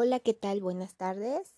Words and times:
Hola, 0.00 0.20
¿qué 0.20 0.32
tal? 0.32 0.60
Buenas 0.60 0.94
tardes. 0.94 1.56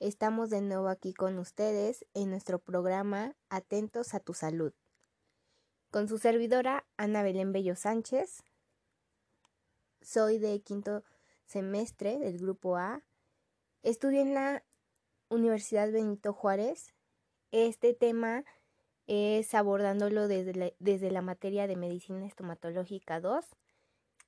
Estamos 0.00 0.50
de 0.50 0.60
nuevo 0.60 0.88
aquí 0.88 1.14
con 1.14 1.38
ustedes 1.38 2.04
en 2.12 2.28
nuestro 2.28 2.58
programa 2.58 3.36
Atentos 3.50 4.14
a 4.14 4.18
tu 4.18 4.34
Salud. 4.34 4.72
Con 5.92 6.08
su 6.08 6.18
servidora 6.18 6.84
Ana 6.96 7.22
Belén 7.22 7.52
Bello 7.52 7.76
Sánchez. 7.76 8.42
Soy 10.00 10.38
de 10.38 10.60
quinto 10.60 11.04
semestre 11.44 12.18
del 12.18 12.38
grupo 12.38 12.76
A. 12.76 13.04
Estudio 13.84 14.22
en 14.22 14.34
la 14.34 14.64
Universidad 15.28 15.92
Benito 15.92 16.32
Juárez. 16.32 16.96
Este 17.52 17.94
tema 17.94 18.44
es 19.06 19.54
abordándolo 19.54 20.26
desde 20.26 20.52
la, 20.52 20.72
desde 20.80 21.12
la 21.12 21.22
materia 21.22 21.68
de 21.68 21.76
Medicina 21.76 22.26
Estomatológica 22.26 23.20
2 23.20 23.44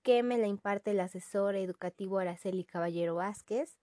que 0.03 0.23
me 0.23 0.39
la 0.39 0.47
imparte 0.47 0.93
el 0.93 1.01
asesor 1.01 1.57
educativo 1.57 2.19
Araceli 2.19 2.65
Caballero 2.65 3.17
Vázquez. 3.17 3.79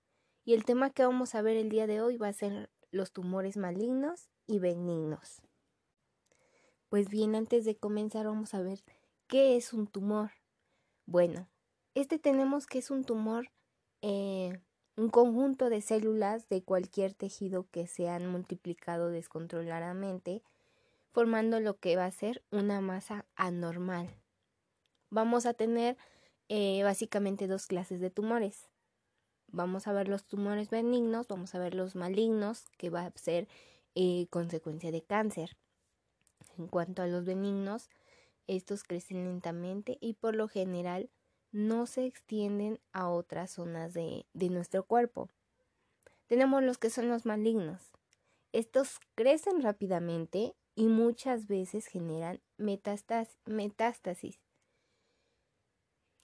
Y 0.46 0.54
el 0.54 0.66
tema 0.66 0.90
que 0.90 1.04
vamos 1.04 1.36
a 1.36 1.42
ver 1.42 1.58
el 1.58 1.70
día 1.70 1.88
de 1.88 2.02
hoy 2.02 2.18
va 2.18 2.30
a 2.30 2.34
ser 2.34 2.70
los 2.92 3.12
tumores 3.12 3.58
malignos 3.58 4.30
y 4.48 4.60
benignos. 4.60 5.42
Pues 6.90 7.10
bien, 7.10 7.36
antes 7.36 7.66
de 7.66 7.76
comenzar 7.76 8.26
vamos 8.26 8.54
a 8.54 8.62
ver 8.62 8.84
qué 9.28 9.58
es 9.58 9.74
un 9.74 9.88
tumor. 9.88 10.32
Bueno, 11.06 11.50
este 11.96 12.18
tenemos 12.18 12.66
que 12.66 12.80
es 12.80 12.92
un 12.92 13.04
tumor, 13.04 13.52
eh, 14.02 14.62
un 14.96 15.10
conjunto 15.10 15.70
de 15.70 15.82
células 15.82 16.48
de 16.48 16.64
cualquier 16.64 17.14
tejido 17.14 17.68
que 17.70 17.88
se 17.88 18.08
han 18.08 18.28
multiplicado 18.28 19.10
descontroladamente, 19.10 20.44
formando 21.12 21.60
lo 21.60 21.78
que 21.78 21.98
va 21.98 22.06
a 22.06 22.12
ser 22.12 22.42
una 22.52 22.80
masa 22.80 23.26
anormal 23.36 24.10
vamos 25.10 25.46
a 25.46 25.54
tener 25.54 25.98
eh, 26.50 26.82
básicamente 26.84 27.48
dos 27.48 27.68
clases 27.68 28.00
de 28.00 28.10
tumores. 28.10 28.70
Vamos 29.48 29.88
a 29.88 29.94
ver 29.94 30.08
los 30.08 30.26
tumores 30.26 30.70
benignos, 30.70 31.28
vamos 31.28 31.56
a 31.56 31.60
ver 31.60 31.74
los 31.74 31.96
malignos, 31.96 32.66
que 32.78 32.90
va 32.90 33.06
a 33.06 33.12
ser 33.18 33.48
eh, 33.96 34.28
consecuencia 34.30 34.92
de 34.92 35.04
cáncer. 35.04 35.58
En 36.58 36.68
cuanto 36.68 37.02
a 37.02 37.08
los 37.08 37.26
benignos, 37.26 37.90
estos 38.48 38.84
crecen 38.84 39.26
lentamente 39.26 39.98
y 40.02 40.14
por 40.14 40.36
lo 40.36 40.48
general 40.48 41.10
no 41.52 41.86
se 41.86 42.06
extienden 42.06 42.80
a 42.92 43.10
otras 43.10 43.52
zonas 43.52 43.94
de, 43.94 44.26
de 44.34 44.50
nuestro 44.50 44.84
cuerpo. 44.84 45.30
Tenemos 46.28 46.62
los 46.64 46.78
que 46.78 46.90
son 46.90 47.08
los 47.08 47.26
malignos. 47.26 47.92
Estos 48.52 49.00
crecen 49.16 49.62
rápidamente 49.62 50.56
y 50.76 50.88
muchas 50.88 51.48
veces 51.48 51.88
generan 51.88 52.42
metástasis 52.58 54.40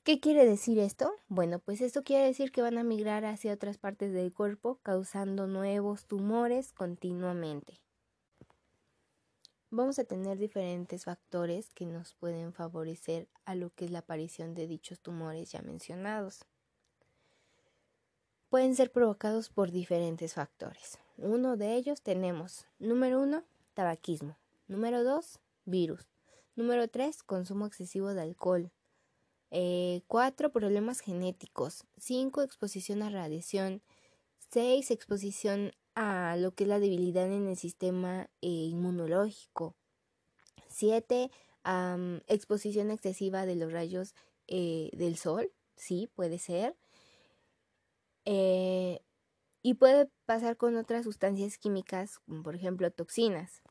¿Qué 0.03 0.19
quiere 0.19 0.45
decir 0.45 0.79
esto? 0.79 1.13
Bueno, 1.29 1.59
pues 1.59 1.79
esto 1.79 2.03
quiere 2.03 2.25
decir 2.25 2.51
que 2.51 2.61
van 2.61 2.77
a 2.77 2.83
migrar 2.83 3.23
hacia 3.23 3.53
otras 3.53 3.77
partes 3.77 4.11
del 4.11 4.33
cuerpo 4.33 4.79
causando 4.83 5.47
nuevos 5.47 6.07
tumores 6.07 6.73
continuamente. 6.73 7.79
Vamos 9.69 9.99
a 9.99 10.03
tener 10.03 10.37
diferentes 10.37 11.05
factores 11.05 11.73
que 11.73 11.85
nos 11.85 12.15
pueden 12.15 12.51
favorecer 12.51 13.29
a 13.45 13.55
lo 13.55 13.69
que 13.69 13.85
es 13.85 13.91
la 13.91 13.99
aparición 13.99 14.53
de 14.55 14.67
dichos 14.67 14.99
tumores 14.99 15.53
ya 15.53 15.61
mencionados. 15.61 16.43
Pueden 18.49 18.75
ser 18.75 18.91
provocados 18.91 19.49
por 19.49 19.71
diferentes 19.71 20.33
factores. 20.33 20.99
Uno 21.15 21.55
de 21.55 21.75
ellos 21.75 22.01
tenemos, 22.01 22.67
número 22.77 23.21
uno, 23.21 23.45
tabaquismo. 23.73 24.35
Número 24.67 25.05
dos, 25.05 25.39
virus. 25.63 26.09
Número 26.57 26.89
tres, 26.89 27.23
consumo 27.23 27.65
excesivo 27.65 28.13
de 28.13 28.21
alcohol. 28.21 28.69
4. 30.07 30.47
Eh, 30.47 30.51
problemas 30.51 30.99
genéticos. 30.99 31.85
5. 31.97 32.41
Exposición 32.41 33.03
a 33.03 33.09
radiación. 33.09 33.83
6. 34.49 34.89
Exposición 34.89 35.73
a 35.93 36.35
lo 36.37 36.55
que 36.55 36.63
es 36.63 36.67
la 36.67 36.79
debilidad 36.79 37.31
en 37.31 37.47
el 37.47 37.55
sistema 37.55 38.29
eh, 38.41 38.47
inmunológico. 38.47 39.75
7. 40.69 41.29
exposición 42.27 42.89
excesiva 42.89 43.45
de 43.45 43.55
los 43.55 43.71
rayos 43.71 44.15
eh, 44.47 44.89
del 44.93 45.17
sol. 45.17 45.51
Sí, 45.75 46.09
puede 46.15 46.39
ser. 46.39 46.75
y 49.65 49.75
puede 49.75 50.09
pasar 50.25 50.57
con 50.57 50.75
otras 50.75 51.05
sustancias 51.05 51.57
químicas, 51.57 52.19
como 52.19 52.43
por 52.43 52.55
ejemplo 52.55 52.89
toxinas. 52.91 53.61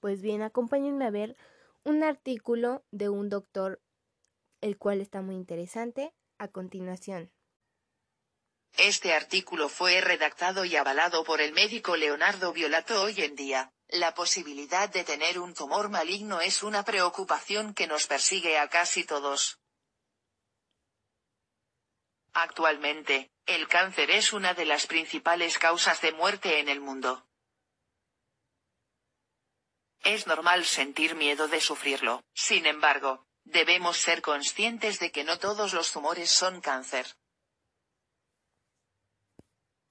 Pues 0.00 0.22
bien, 0.22 0.42
acompáñenme 0.42 1.04
a 1.04 1.10
ver 1.10 1.36
un 1.84 2.02
artículo 2.02 2.82
de 2.90 3.08
un 3.08 3.28
doctor 3.28 3.80
el 4.60 4.76
cual 4.78 5.00
está 5.00 5.22
muy 5.22 5.36
interesante, 5.36 6.12
a 6.38 6.48
continuación. 6.48 7.32
Este 8.76 9.14
artículo 9.14 9.68
fue 9.68 10.00
redactado 10.00 10.64
y 10.64 10.76
avalado 10.76 11.24
por 11.24 11.40
el 11.40 11.52
médico 11.52 11.96
Leonardo 11.96 12.52
Violato 12.52 13.02
hoy 13.02 13.22
en 13.22 13.34
día. 13.34 13.72
La 13.88 14.14
posibilidad 14.14 14.88
de 14.90 15.02
tener 15.02 15.38
un 15.38 15.54
tumor 15.54 15.88
maligno 15.88 16.40
es 16.40 16.62
una 16.62 16.84
preocupación 16.84 17.74
que 17.74 17.86
nos 17.86 18.06
persigue 18.06 18.58
a 18.58 18.68
casi 18.68 19.04
todos. 19.04 19.58
Actualmente, 22.34 23.32
el 23.46 23.66
cáncer 23.66 24.10
es 24.10 24.32
una 24.32 24.54
de 24.54 24.66
las 24.66 24.86
principales 24.86 25.58
causas 25.58 26.00
de 26.02 26.12
muerte 26.12 26.60
en 26.60 26.68
el 26.68 26.80
mundo. 26.80 27.26
Es 30.04 30.26
normal 30.26 30.64
sentir 30.64 31.16
miedo 31.16 31.48
de 31.48 31.60
sufrirlo, 31.60 32.22
sin 32.32 32.66
embargo, 32.66 33.27
Debemos 33.50 33.96
ser 33.96 34.20
conscientes 34.20 34.98
de 34.98 35.10
que 35.10 35.24
no 35.24 35.38
todos 35.38 35.72
los 35.72 35.90
tumores 35.90 36.30
son 36.30 36.60
cáncer. 36.60 37.16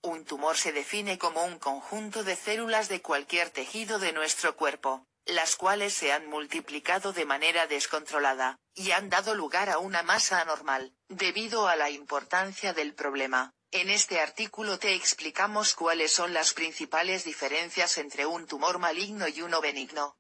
Un 0.04 0.26
tumor 0.26 0.56
se 0.56 0.72
define 0.72 1.18
como 1.18 1.44
un 1.44 1.58
conjunto 1.58 2.24
de 2.24 2.36
células 2.36 2.88
de 2.88 3.02
cualquier 3.02 3.50
tejido 3.50 3.98
de 3.98 4.14
nuestro 4.14 4.56
cuerpo, 4.56 5.08
las 5.26 5.56
cuales 5.56 5.94
se 5.94 6.12
han 6.12 6.28
multiplicado 6.28 7.14
de 7.14 7.26
manera 7.26 7.66
descontrolada, 7.66 8.60
y 8.76 8.92
han 8.92 9.10
dado 9.10 9.34
lugar 9.34 9.72
a 9.72 9.80
una 9.80 10.04
masa 10.04 10.40
anormal, 10.40 10.94
debido 11.10 11.68
a 11.68 11.76
la 11.76 11.90
importancia 11.90 12.74
del 12.74 12.94
problema. 12.94 13.56
En 13.72 13.90
este 13.90 14.20
artículo 14.20 14.78
te 14.78 14.94
explicamos 14.94 15.74
cuáles 15.74 16.14
son 16.14 16.32
las 16.32 16.54
principales 16.54 17.24
diferencias 17.24 17.98
entre 17.98 18.28
un 18.28 18.46
tumor 18.46 18.78
maligno 18.78 19.28
y 19.28 19.42
uno 19.42 19.62
benigno. 19.62 20.16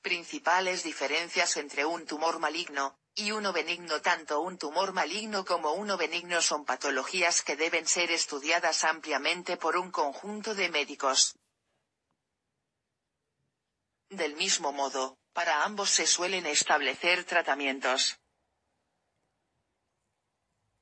Principales 0.00 0.84
diferencias 0.84 1.56
entre 1.56 1.84
un 1.84 2.06
tumor 2.06 2.38
maligno 2.38 2.98
y 3.14 3.32
uno 3.32 3.52
benigno. 3.52 4.00
Tanto 4.00 4.40
un 4.40 4.56
tumor 4.56 4.92
maligno 4.92 5.44
como 5.44 5.72
uno 5.72 5.96
benigno 5.96 6.40
son 6.40 6.64
patologías 6.64 7.42
que 7.42 7.56
deben 7.56 7.86
ser 7.86 8.10
estudiadas 8.10 8.84
ampliamente 8.84 9.56
por 9.56 9.76
un 9.76 9.90
conjunto 9.90 10.54
de 10.54 10.68
médicos. 10.68 11.36
Del 14.08 14.36
mismo 14.36 14.72
modo, 14.72 15.18
para 15.32 15.64
ambos 15.64 15.90
se 15.90 16.06
suelen 16.06 16.46
establecer 16.46 17.24
tratamientos. 17.24 18.17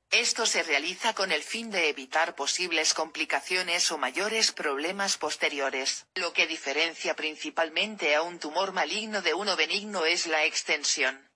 Esto 0.09 0.45
se 0.45 0.63
realiza 0.63 1.13
con 1.13 1.33
el 1.33 1.43
fin 1.43 1.69
de 1.69 1.89
evitar 1.89 2.35
posibles 2.35 2.93
complicaciones 2.93 3.91
o 3.91 3.97
mayores 3.97 4.53
problemas 4.53 5.17
posteriores. 5.17 6.07
Lo 6.15 6.31
que 6.31 6.47
diferencia 6.47 7.15
principalmente 7.15 8.15
a 8.15 8.21
un 8.21 8.39
tumor 8.39 8.71
maligno 8.71 9.21
de 9.21 9.33
uno 9.33 9.57
benigno 9.57 10.05
es 10.05 10.25
la 10.25 10.45
extensión. 10.45 11.29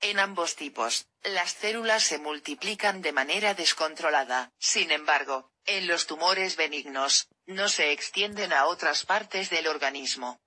En 0.00 0.18
ambos 0.18 0.56
tipos, 0.56 1.06
las 1.22 1.52
células 1.52 2.02
se 2.02 2.18
multiplican 2.18 3.02
de 3.02 3.12
manera 3.12 3.54
descontrolada, 3.54 4.52
sin 4.58 4.90
embargo, 4.90 5.52
en 5.64 5.86
los 5.86 6.08
tumores 6.08 6.56
benignos, 6.56 7.28
no 7.46 7.68
se 7.68 7.92
extienden 7.92 8.52
a 8.52 8.66
otras 8.66 9.06
partes 9.06 9.48
del 9.50 9.68
organismo. 9.68 10.40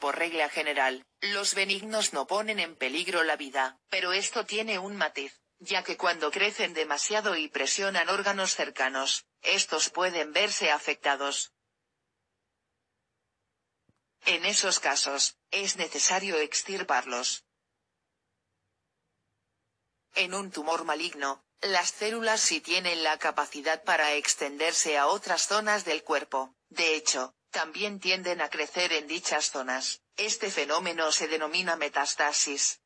Por 0.00 0.18
regla 0.18 0.48
general, 0.48 1.06
los 1.20 1.54
benignos 1.54 2.12
no 2.12 2.26
ponen 2.26 2.58
en 2.58 2.76
peligro 2.76 3.24
la 3.24 3.36
vida, 3.36 3.78
pero 3.88 4.12
esto 4.12 4.44
tiene 4.44 4.78
un 4.78 4.96
matiz, 4.96 5.40
ya 5.58 5.82
que 5.82 5.96
cuando 5.96 6.30
crecen 6.30 6.74
demasiado 6.74 7.36
y 7.36 7.48
presionan 7.48 8.08
órganos 8.08 8.54
cercanos, 8.54 9.24
estos 9.40 9.88
pueden 9.88 10.32
verse 10.32 10.70
afectados. 10.70 11.52
En 14.26 14.44
esos 14.44 14.80
casos, 14.80 15.38
es 15.50 15.76
necesario 15.76 16.36
extirparlos. 16.36 17.44
En 20.14 20.34
un 20.34 20.50
tumor 20.50 20.84
maligno, 20.84 21.44
las 21.60 21.90
células 21.90 22.40
sí 22.40 22.60
tienen 22.60 23.02
la 23.04 23.18
capacidad 23.18 23.82
para 23.84 24.12
extenderse 24.14 24.98
a 24.98 25.06
otras 25.06 25.46
zonas 25.46 25.84
del 25.84 26.02
cuerpo, 26.02 26.54
de 26.68 26.96
hecho, 26.96 27.35
también 27.60 28.00
tienden 28.06 28.38
a 28.42 28.50
crecer 28.50 28.92
en 28.92 29.06
dichas 29.06 29.50
zonas. 29.50 30.02
Este 30.16 30.50
fenómeno 30.50 31.10
se 31.10 31.26
denomina 31.26 31.74
metástasis. 31.76 32.80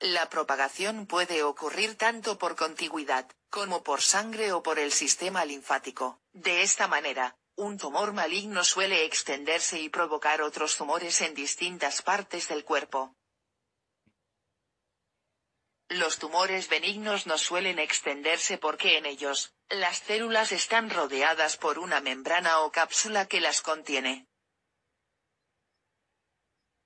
La 0.00 0.28
propagación 0.28 1.06
puede 1.06 1.42
ocurrir 1.42 1.96
tanto 1.96 2.36
por 2.36 2.56
contigüidad, 2.56 3.24
como 3.48 3.82
por 3.82 4.00
sangre 4.02 4.52
o 4.52 4.62
por 4.62 4.78
el 4.78 4.92
sistema 4.92 5.44
linfático. 5.46 6.20
De 6.32 6.62
esta 6.62 6.86
manera, 6.88 7.26
Un 7.56 7.78
tumor 7.78 8.12
maligno 8.12 8.64
suele 8.64 9.04
extenderse 9.04 9.78
y 9.80 9.88
provocar 9.88 10.42
otros 10.42 10.76
tumores 10.76 11.20
en 11.20 11.34
distintas 11.34 12.02
partes 12.02 12.48
del 12.48 12.64
cuerpo. 12.64 13.14
Los 15.88 16.18
tumores 16.18 16.68
benignos 16.68 17.26
no 17.26 17.36
suelen 17.36 17.78
extenderse 17.78 18.56
porque 18.58 18.96
en 18.96 19.06
ellos, 19.06 19.54
las 19.68 19.98
células 19.98 20.50
están 20.52 20.88
rodeadas 20.88 21.56
por 21.56 21.78
una 21.78 22.00
membrana 22.00 22.60
o 22.60 22.72
cápsula 22.72 23.26
que 23.26 23.40
las 23.40 23.60
contiene. 23.60 24.26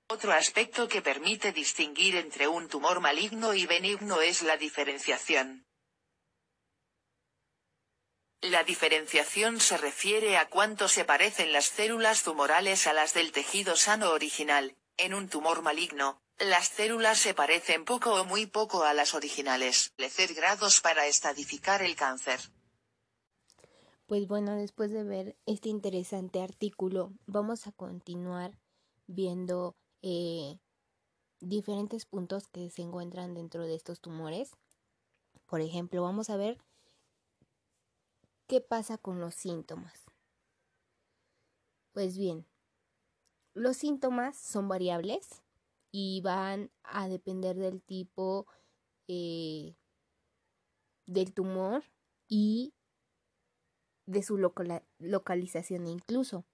Otro 0.07 0.33
aspecto 0.33 0.87
que 0.87 1.01
permite 1.01 1.51
distinguir 1.51 2.15
entre 2.15 2.47
un 2.47 2.67
tumor 2.67 2.99
maligno 2.99 3.53
y 3.53 3.65
benigno 3.65 4.21
es 4.21 4.41
la 4.41 4.57
diferenciación. 4.57 5.67
La 8.41 8.63
diferenciación 8.63 9.59
se 9.59 9.77
refiere 9.77 10.37
a 10.37 10.49
cuánto 10.49 10.87
se 10.87 11.05
parecen 11.05 11.53
las 11.53 11.65
células 11.65 12.23
tumorales 12.23 12.87
a 12.87 12.93
las 12.93 13.13
del 13.13 13.31
tejido 13.31 13.75
sano 13.75 14.11
original. 14.11 14.75
En 14.97 15.13
un 15.13 15.29
tumor 15.29 15.61
maligno, 15.61 16.21
las 16.39 16.69
células 16.69 17.17
se 17.17 17.33
parecen 17.33 17.85
poco 17.85 18.13
o 18.13 18.25
muy 18.25 18.45
poco 18.45 18.83
a 18.83 18.93
las 18.93 19.13
originales. 19.13 19.93
Lecer 19.97 20.33
grados 20.33 20.81
para 20.81 21.07
estadificar 21.07 21.81
el 21.81 21.95
cáncer. 21.95 22.39
Pues 24.07 24.27
bueno, 24.27 24.55
después 24.55 24.91
de 24.91 25.03
ver 25.03 25.37
este 25.45 25.69
interesante 25.69 26.41
artículo, 26.41 27.13
vamos 27.27 27.67
a 27.67 27.71
continuar 27.71 28.57
viendo 29.05 29.75
eh, 30.01 30.57
diferentes 31.39 32.05
puntos 32.05 32.47
que 32.47 32.69
se 32.69 32.81
encuentran 32.81 33.33
dentro 33.33 33.65
de 33.65 33.75
estos 33.75 33.99
tumores. 33.99 34.51
Por 35.45 35.61
ejemplo, 35.61 36.01
vamos 36.01 36.29
a 36.29 36.37
ver 36.37 36.57
qué 38.47 38.61
pasa 38.61 38.97
con 38.97 39.19
los 39.19 39.35
síntomas. 39.35 40.05
Pues 41.91 42.17
bien, 42.17 42.45
los 43.53 43.77
síntomas 43.77 44.37
son 44.37 44.67
variables 44.67 45.43
y 45.91 46.21
van 46.21 46.71
a 46.83 47.07
depender 47.07 47.55
del 47.55 47.81
tipo 47.81 48.45
eh, 49.07 49.75
del 51.05 51.33
tumor 51.33 51.83
y 52.27 52.73
de 54.05 54.23
su 54.23 54.37
localización 54.99 55.87
incluso. 55.87 56.45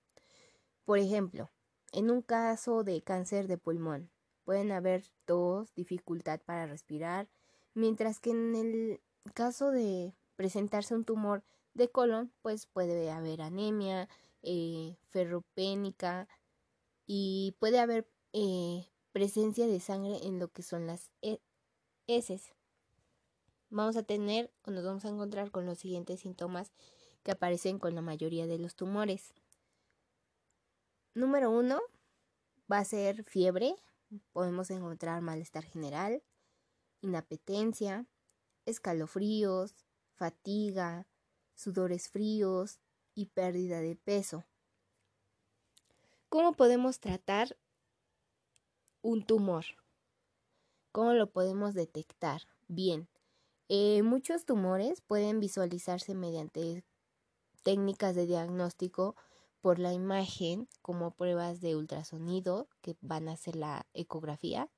Por 0.86 1.00
ejemplo, 1.00 1.52
en 1.92 2.12
un 2.12 2.22
caso 2.22 2.84
de 2.84 3.02
cáncer 3.02 3.48
de 3.48 3.58
pulmón, 3.58 4.12
pueden 4.44 4.72
haber 4.72 5.06
tos, 5.26 5.74
dificultad 5.74 6.40
para 6.42 6.68
respirar, 6.68 7.28
mientras 7.74 8.20
que 8.20 8.32
en 8.32 8.56
el 8.56 9.02
caso 9.34 9.72
de 9.72 10.14
presentarse 10.36 10.96
un 10.96 11.06
tumor 11.06 11.44
de 11.74 11.90
colon, 11.90 12.32
pues 12.42 12.68
puede 12.68 13.12
haber 13.12 13.42
anemia, 13.42 14.08
eh, 14.44 14.98
ferropénica 15.10 16.28
y 17.06 17.56
puede 17.60 17.80
haber 17.80 18.08
eh, 18.34 18.88
presencia 19.16 19.66
de 19.66 19.80
sangre 19.80 20.28
en 20.28 20.40
lo 20.40 20.50
que 20.50 20.62
son 20.62 20.88
las 20.88 21.10
heces. 22.06 22.54
Vamos 23.70 23.96
a 23.96 24.04
tener 24.04 24.52
o 24.64 24.72
nos 24.72 24.84
vamos 24.84 25.06
a 25.06 25.08
encontrar 25.08 25.52
con 25.52 25.66
los 25.66 25.80
siguientes 25.80 26.20
síntomas 26.20 26.74
que 27.24 27.32
aparecen 27.32 27.80
con 27.80 27.96
la 27.96 28.02
mayoría 28.02 28.46
de 28.46 28.60
los 28.60 28.76
tumores. 28.76 29.34
Número 31.14 31.50
uno 31.50 31.80
va 32.70 32.80
a 32.80 32.84
ser 32.84 33.24
fiebre. 33.24 33.78
Podemos 34.34 34.70
encontrar 34.70 35.22
malestar 35.22 35.64
general, 35.64 36.22
inapetencia, 37.00 38.06
escalofríos, 38.66 39.76
fatiga, 40.16 41.08
sudores 41.54 42.10
fríos 42.10 42.82
y 43.14 43.28
pérdida 43.28 43.80
de 43.80 43.96
peso. 43.96 44.44
¿Cómo 46.28 46.52
podemos 46.52 47.00
tratar 47.00 47.56
un 49.06 49.24
tumor? 49.24 49.66
¿Cómo 50.92 51.14
lo 51.14 51.30
podemos 51.30 51.76
detectar? 51.76 52.42
Bien, 52.68 53.08
eh, 53.70 54.02
muchos 54.02 54.46
tumores 54.46 55.02
pueden 55.02 55.40
visualizarse 55.40 56.16
mediante 56.16 56.84
técnicas 57.62 58.16
de 58.16 58.26
diagnóstico 58.26 59.16
por 59.62 59.78
la 59.78 59.94
imagen 59.94 60.68
como 60.82 61.12
pruebas 61.12 61.62
de 61.62 61.76
ultrasonido 61.76 62.68
que 62.82 62.98
van 63.02 63.30
a 63.30 63.38
ser 63.38 63.56
la 63.56 63.86
ecografía, 63.94 64.72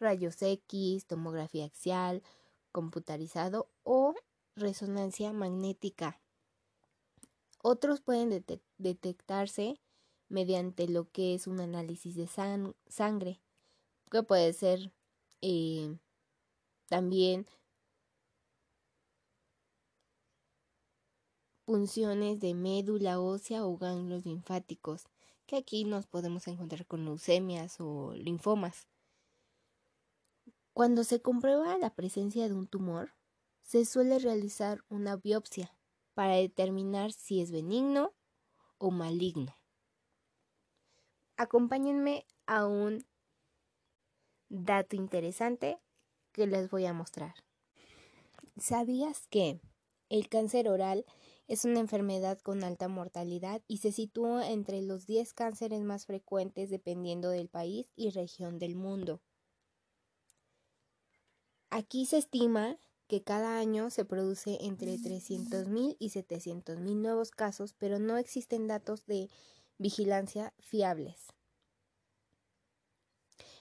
rayos 0.00 0.42
X, 0.42 1.06
tomografía 1.06 1.66
axial, 1.66 2.24
computarizado 2.72 3.70
o 3.84 4.14
resonancia 4.56 5.32
magnética. 5.32 6.20
Otros 7.62 8.00
pueden 8.00 8.44
detectarse 8.78 9.80
mediante 10.28 10.88
lo 10.88 11.08
que 11.12 11.34
es 11.34 11.46
un 11.46 11.60
análisis 11.60 12.16
de 12.16 12.26
sangre, 12.26 13.40
que 14.10 14.22
puede 14.22 14.52
ser 14.52 14.92
eh, 15.40 15.96
también 16.88 17.46
funciones 21.64 22.40
de 22.40 22.52
médula 22.52 23.20
ósea 23.20 23.64
o 23.64 23.78
ganglios 23.78 24.26
linfáticos, 24.26 25.04
que 25.46 25.56
aquí 25.56 25.84
nos 25.84 26.06
podemos 26.06 26.48
encontrar 26.48 26.84
con 26.86 27.04
leucemias 27.04 27.76
o 27.78 28.12
linfomas. 28.14 28.88
Cuando 30.72 31.04
se 31.04 31.22
comprueba 31.22 31.78
la 31.78 31.94
presencia 31.94 32.48
de 32.48 32.54
un 32.54 32.66
tumor, 32.66 33.14
se 33.62 33.84
suele 33.84 34.18
realizar 34.18 34.84
una 34.88 35.16
biopsia 35.16 35.72
para 36.14 36.34
determinar 36.34 37.12
si 37.12 37.40
es 37.40 37.52
benigno 37.52 38.14
o 38.78 38.90
maligno. 38.90 39.56
Acompáñenme 41.36 42.26
a 42.46 42.66
un 42.66 43.06
dato 44.50 44.96
interesante 44.96 45.80
que 46.32 46.46
les 46.46 46.68
voy 46.68 46.84
a 46.84 46.92
mostrar. 46.92 47.34
¿Sabías 48.58 49.26
que 49.28 49.60
el 50.10 50.28
cáncer 50.28 50.68
oral 50.68 51.06
es 51.46 51.64
una 51.64 51.80
enfermedad 51.80 52.38
con 52.40 52.62
alta 52.62 52.88
mortalidad 52.88 53.62
y 53.66 53.78
se 53.78 53.90
sitúa 53.90 54.50
entre 54.50 54.82
los 54.82 55.06
10 55.06 55.32
cánceres 55.34 55.82
más 55.82 56.06
frecuentes 56.06 56.70
dependiendo 56.70 57.30
del 57.30 57.48
país 57.48 57.88
y 57.96 58.10
región 58.10 58.58
del 58.58 58.76
mundo. 58.76 59.20
Aquí 61.70 62.06
se 62.06 62.18
estima 62.18 62.76
que 63.08 63.22
cada 63.22 63.58
año 63.58 63.90
se 63.90 64.04
produce 64.04 64.58
entre 64.60 64.96
300.000 64.96 65.96
y 65.98 66.10
700.000 66.10 67.02
nuevos 67.02 67.32
casos, 67.32 67.72
pero 67.72 67.98
no 67.98 68.16
existen 68.16 68.68
datos 68.68 69.04
de 69.06 69.28
vigilancia 69.78 70.52
fiables. 70.58 71.34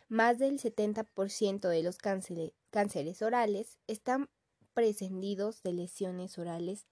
Más 0.10 0.40
del 0.40 0.60
70% 0.60 1.70
de 1.70 1.84
los 1.84 2.00
cánceres 2.00 3.22
orales 3.22 3.78
están 3.86 4.28
precedidos 4.74 5.62
de 5.62 5.74
lesiones 5.74 6.40
orales 6.40 6.88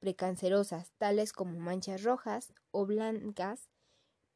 precancerosas, 0.00 0.92
tales 0.98 1.32
como 1.32 1.58
manchas 1.58 2.02
rojas 2.02 2.52
o 2.70 2.84
blancas 2.84 3.70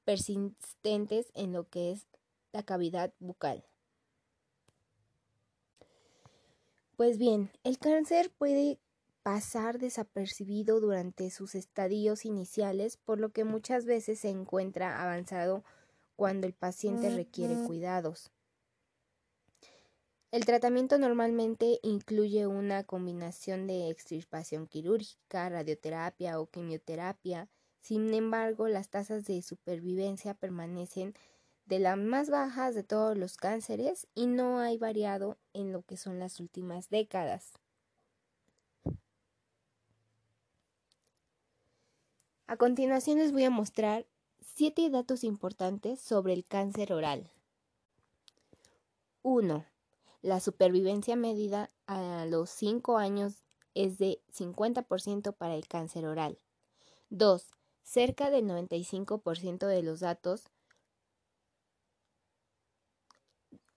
persistentes 0.05 1.31
en 1.35 1.53
lo 1.53 1.69
que 1.69 1.93
es 1.93 2.09
la 2.53 2.63
cavidad 2.63 3.13
bucal. 3.21 3.67
Pues 6.97 7.19
bien, 7.19 7.51
el 7.65 7.79
cáncer 7.79 8.31
puede 8.31 8.79
pasar 9.23 9.79
desapercibido 9.79 10.81
durante 10.81 11.31
sus 11.31 11.55
estadios 11.55 12.25
iniciales, 12.25 12.97
por 12.97 13.21
lo 13.21 13.31
que 13.31 13.45
muchas 13.45 13.85
veces 13.85 14.21
se 14.21 14.31
encuentra 14.31 15.03
avanzado 15.03 15.65
cuando 16.17 16.47
el 16.47 16.55
paciente 16.55 17.11
requiere 17.11 17.55
cuidados. 17.67 18.31
El 20.33 20.47
tratamiento 20.47 20.97
normalmente 20.97 21.79
incluye 21.83 22.47
una 22.47 22.85
combinación 22.85 23.67
de 23.67 23.91
extirpación 23.91 24.67
quirúrgica, 24.67 25.51
radioterapia 25.51 26.41
o 26.41 26.47
quimioterapia. 26.47 27.51
Sin 27.83 28.15
embargo, 28.15 28.67
las 28.69 28.89
tasas 28.89 29.27
de 29.27 29.43
supervivencia 29.43 30.33
permanecen 30.33 31.15
de 31.67 31.81
las 31.81 31.99
más 31.99 32.31
bajas 32.31 32.75
de 32.75 32.83
todos 32.83 33.17
los 33.17 33.37
cánceres 33.37 34.07
y 34.15 34.27
no 34.27 34.59
hay 34.59 34.79
variado 34.79 35.39
en 35.53 35.71
lo 35.71 35.83
que 35.83 35.99
son 35.99 36.19
las 36.19 36.41
últimas 36.41 36.89
décadas. 36.89 37.53
A 42.47 42.57
continuación 42.57 43.19
les 43.19 43.33
voy 43.33 43.45
a 43.45 43.51
mostrar 43.51 44.07
siete 44.63 44.91
datos 44.91 45.25
importantes 45.25 46.01
sobre 46.01 46.35
el 46.35 46.47
cáncer 46.47 46.93
oral. 46.93 47.29
1. 49.23 49.67
La 50.21 50.39
supervivencia 50.39 51.17
medida 51.17 51.73
a 51.89 52.27
los 52.27 52.49
5 52.51 52.97
años 52.97 53.43
es 53.75 53.99
de 53.99 54.21
50% 54.33 55.33
para 55.33 55.57
el 55.57 55.67
cáncer 55.67 56.07
oral. 56.07 56.39
2. 57.11 57.51
Cerca 57.83 58.31
del 58.31 58.45
95% 58.45 59.67
de 59.67 59.83
los 59.83 59.99
datos 59.99 60.45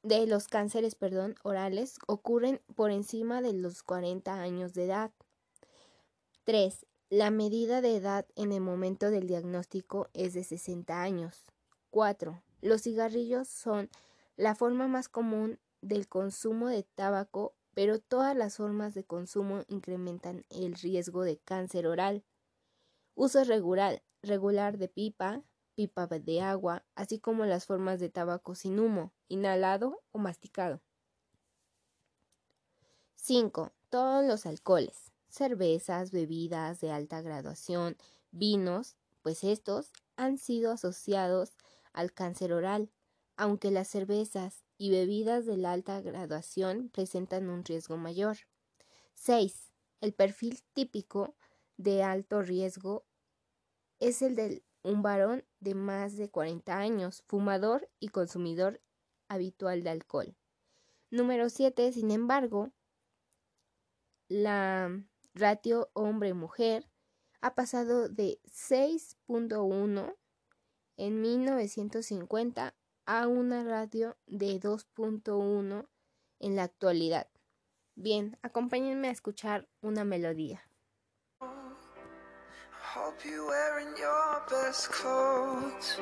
de 0.04 0.28
los 0.28 0.48
cánceres 0.48 0.94
perdón, 0.94 1.34
orales 1.42 1.98
ocurren 2.06 2.62
por 2.76 2.92
encima 2.92 3.42
de 3.42 3.54
los 3.54 3.82
40 3.82 4.40
años 4.40 4.76
de 4.76 4.86
edad. 4.86 5.12
3. 6.44 6.86
La 7.18 7.32
medida 7.32 7.80
de 7.80 7.96
edad 7.96 8.26
en 8.36 8.52
el 8.52 8.60
momento 8.60 9.10
del 9.10 9.26
diagnóstico 9.26 10.10
es 10.14 10.34
de 10.34 10.44
60 10.44 11.02
años. 11.02 11.46
4. 11.90 12.44
Los 12.60 12.82
cigarrillos 12.82 13.48
son 13.48 13.90
la 14.36 14.54
forma 14.54 14.90
más 14.90 15.08
común 15.08 15.58
del 15.80 16.10
consumo 16.10 16.68
de 16.68 16.84
tabaco, 16.84 17.56
pero 17.74 18.02
todas 18.02 18.36
las 18.36 18.58
formas 18.58 18.94
de 18.96 19.06
consumo 19.06 19.64
incrementan 19.70 20.44
el 20.50 20.76
riesgo 20.76 21.24
de 21.24 21.38
cáncer 21.38 21.88
oral. 21.88 22.26
Uso 23.14 23.46
regular, 23.46 24.04
regular 24.22 24.78
de 24.78 24.90
pipa, 24.90 25.42
pipa 25.74 26.08
de 26.08 26.42
agua, 26.42 26.84
así 26.96 27.18
como 27.18 27.46
las 27.46 27.66
formas 27.66 28.02
de 28.02 28.10
tabaco 28.10 28.56
sin 28.56 28.78
humo, 28.78 29.14
inhalado 29.30 30.04
o 30.12 30.20
masticado. 30.20 30.82
5. 33.16 33.72
Todos 33.90 34.26
los 34.26 34.46
alcoholes, 34.46 35.15
cervezas, 35.36 36.12
bebidas 36.12 36.80
de 36.80 36.92
alta 36.92 37.22
graduación, 37.22 37.98
vinos, 38.32 38.96
pues 39.22 39.44
estos 39.44 39.92
han 40.16 40.38
sido 40.38 40.72
asociados 40.72 41.58
al 41.94 42.14
cáncer 42.14 42.54
oral, 42.54 42.90
aunque 43.38 43.72
las 43.72 43.88
cervezas 43.88 44.64
y 44.78 44.92
bebidas 44.92 45.46
de 45.46 45.66
alta 45.66 46.02
graduación 46.02 46.90
presentan 46.90 47.50
un 47.50 47.64
riesgo 47.64 47.98
mayor. 47.98 48.38
6. 49.14 49.72
El 50.02 50.14
perfil 50.14 50.62
típico 50.74 51.36
de 51.78 52.04
alto 52.04 52.42
riesgo 52.42 53.06
es 54.00 54.22
el 54.22 54.36
de 54.36 54.64
un 54.84 55.02
varón 55.02 55.46
de 55.60 55.76
más 55.76 56.16
de 56.16 56.30
40 56.30 56.78
años, 56.78 57.24
fumador 57.28 57.90
y 58.00 58.10
consumidor 58.10 58.82
habitual 59.28 59.84
de 59.84 59.90
alcohol. 59.90 60.36
Número 61.10 61.50
7. 61.50 61.92
Sin 61.92 62.12
embargo, 62.12 62.72
la 64.28 64.92
ratio 65.36 65.90
hombre-mujer 65.94 66.90
ha 67.42 67.54
pasado 67.54 68.10
de 68.10 68.40
6.1 68.46 70.16
en 70.98 71.22
1950 71.22 72.74
a 73.06 73.28
una 73.28 73.64
radio 73.64 74.18
de 74.26 74.60
2.1 74.60 75.88
en 76.40 76.56
la 76.56 76.64
actualidad. 76.64 77.28
Bien, 77.96 78.38
acompáñenme 78.42 79.10
a 79.10 79.12
escuchar 79.12 79.68
una 79.82 80.04
melodía. 80.04 80.68
Hope 82.96 83.26
you're 83.26 83.46
wearing 83.46 83.94
your 83.98 84.42
best 84.50 84.90
clothes. 84.90 86.00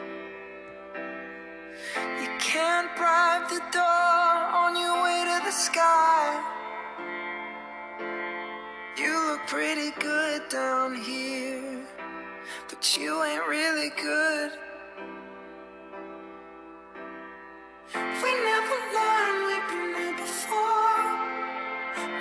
You 2.21 2.29
can't 2.39 2.95
bribe 2.95 3.49
the 3.49 3.61
door 3.71 4.33
on 4.53 4.75
your 4.75 5.01
way 5.03 5.25
to 5.25 5.43
the 5.43 5.51
sky. 5.51 6.62
Pretty 9.47 9.91
good 9.99 10.49
down 10.49 10.95
here, 10.95 11.85
but 12.69 12.97
you 12.97 13.23
ain't 13.23 13.45
really 13.47 13.89
good. 14.01 14.51
We 17.93 18.31
never 18.49 18.77
learned 18.95 19.45
we've 19.45 19.67
been 19.69 19.95
here 19.95 20.17
before. 20.17 21.05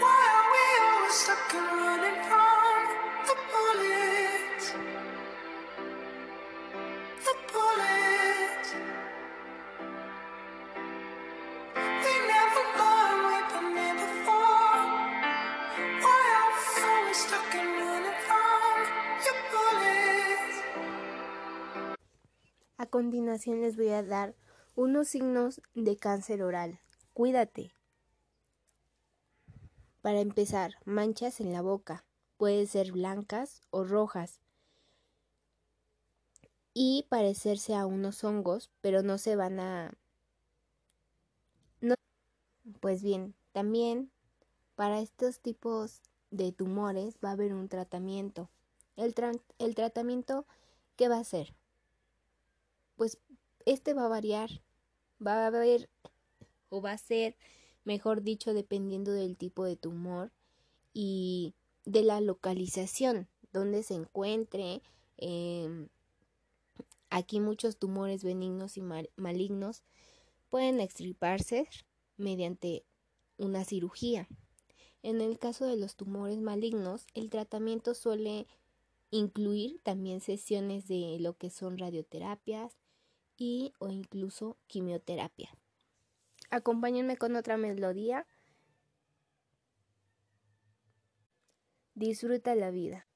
Why 0.03 0.21
are 0.35 0.47
we 0.53 0.65
always 0.83 1.15
stuck 1.15 1.55
and 1.55 1.69
running 1.81 2.19
from 2.29 2.81
the 3.27 3.35
bullets? 3.51 4.67
The 7.25 7.35
bullets. 7.53 7.62
Continuación 23.03 23.63
les 23.63 23.77
voy 23.77 23.89
a 23.89 24.05
dar 24.05 24.37
unos 24.77 25.09
signos 25.09 25.61
de 25.75 25.97
cáncer 25.97 26.41
oral. 26.41 26.79
Cuídate. 27.15 27.75
Para 30.03 30.21
empezar, 30.21 30.75
manchas 30.85 31.41
en 31.41 31.53
la 31.53 31.63
boca. 31.63 32.05
Pueden 32.37 32.69
ser 32.69 32.93
blancas 32.93 33.61
o 33.71 33.83
rojas. 33.83 34.39
Y 36.75 37.05
parecerse 37.09 37.75
a 37.75 37.87
unos 37.87 38.23
hongos, 38.23 38.71
pero 38.81 39.03
no 39.03 39.19
se 39.19 39.35
van 39.35 39.59
a... 39.59 39.93
No... 41.81 41.97
Pues 42.79 43.03
bien, 43.03 43.35
también 43.51 44.13
para 44.77 45.01
estos 45.01 45.41
tipos 45.41 46.03
de 46.31 46.53
tumores 46.53 47.19
va 47.23 47.31
a 47.31 47.33
haber 47.33 47.53
un 47.53 47.69
tratamiento. 47.69 48.49
El, 48.95 49.13
el 49.59 49.75
tratamiento, 49.75 50.47
¿qué 50.95 51.09
va 51.09 51.19
a 51.19 51.25
ser? 51.25 51.53
Pues 52.97 53.19
este 53.67 53.95
va 53.95 54.07
a 54.07 54.09
variar, 54.09 54.51
va 55.25 55.45
a 55.45 55.47
haber 55.47 55.89
o 56.69 56.81
va 56.81 56.93
a 56.93 56.99
ser, 56.99 57.37
mejor 57.85 58.23
dicho, 58.23 58.55
dependiendo 58.55 59.13
del 59.13 59.37
tipo 59.37 59.65
de 59.65 59.77
tumor 59.77 60.33
y 60.93 61.55
de 61.85 62.03
la 62.03 62.21
localización 62.21 63.29
donde 63.53 63.83
se 63.83 63.95
encuentre. 63.95 64.83
Eh, 65.19 65.89
aquí 67.11 67.41
muchos 67.41 67.77
tumores 67.77 68.25
benignos 68.25 68.77
y 68.77 68.83
malignos 69.17 69.83
pueden 70.49 70.81
extirparse 70.81 71.69
mediante 72.17 72.85
una 73.37 73.65
cirugía. 73.65 74.29
En 75.03 75.21
el 75.21 75.39
caso 75.39 75.67
de 75.67 75.77
los 75.77 75.97
tumores 75.97 76.41
malignos, 76.41 77.07
el 77.15 77.29
tratamiento 77.29 77.95
suele 77.95 78.47
incluir 79.11 79.81
también 79.83 80.21
sesiones 80.21 80.89
de 80.89 81.19
lo 81.21 81.37
que 81.37 81.51
son 81.51 81.77
radioterapias, 81.77 82.79
y 83.43 83.75
o 83.81 83.89
incluso 83.91 84.57
quimioterapia. 84.69 85.51
Acompáñenme 86.51 87.17
con 87.17 87.35
otra 87.35 87.57
melodía. 87.57 88.25
Disfruta 91.95 92.55
la 92.55 92.71
vida. 92.71 93.09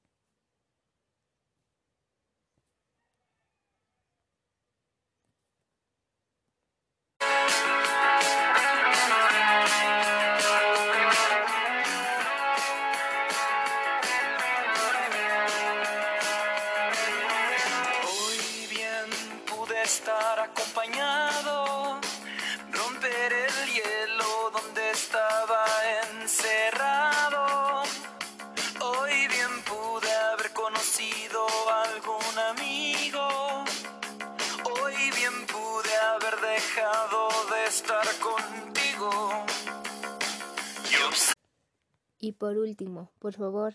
Y 42.19 42.33
por 42.33 42.57
último, 42.57 43.11
por 43.19 43.33
favor, 43.33 43.73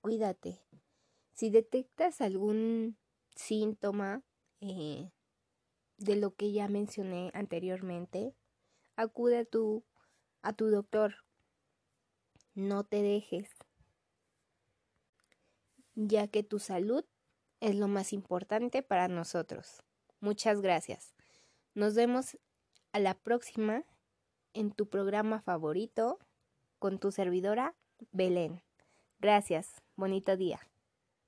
cuídate. 0.00 0.62
Si 1.32 1.50
detectas 1.50 2.20
algún 2.20 2.96
síntoma, 3.34 4.22
eh, 4.60 5.10
de 5.98 6.16
lo 6.16 6.34
que 6.34 6.52
ya 6.52 6.68
mencioné 6.68 7.30
anteriormente, 7.34 8.34
acude 8.96 9.38
a 9.38 9.46
a 10.42 10.52
tu 10.52 10.66
doctor. 10.70 11.14
No 12.54 12.84
te 12.84 13.02
dejes, 13.02 13.48
ya 15.94 16.28
que 16.28 16.42
tu 16.42 16.58
salud 16.58 17.04
es 17.60 17.76
lo 17.76 17.88
más 17.88 18.12
importante 18.12 18.82
para 18.82 19.08
nosotros. 19.08 19.82
Muchas 20.20 20.60
gracias. 20.60 21.14
Nos 21.74 21.94
vemos 21.94 22.38
a 22.92 23.00
la 23.00 23.14
próxima 23.14 23.84
en 24.52 24.72
tu 24.72 24.88
programa 24.88 25.40
favorito 25.40 26.18
con 26.78 26.98
tu 26.98 27.10
servidora 27.10 27.74
Belén. 28.10 28.62
Gracias. 29.20 29.82
Bonito 29.96 30.36
día. 30.36 30.60